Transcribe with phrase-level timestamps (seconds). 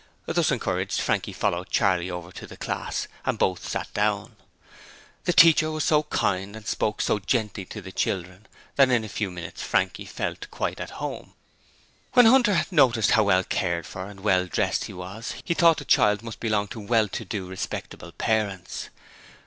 [0.25, 4.35] Thus encouraged, Frankie followed Charley over to the class, and both sat down.
[5.25, 9.07] The teacher was so kind and spoke so gently to the children that in a
[9.07, 11.35] few minutes Frankie felt quite at home.
[12.13, 15.85] When Hunter noticed how well cared for and well dressed he was he thought the
[15.85, 18.89] child must belong to well to do, respectable parents.